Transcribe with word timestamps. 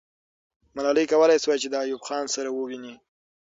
ملالۍ 0.75 1.05
کولای 1.11 1.41
سوای 1.43 1.57
چې 1.63 1.67
د 1.69 1.75
ایوب 1.83 2.01
خان 2.07 2.25
سره 2.35 2.49
وویني. 2.51 2.93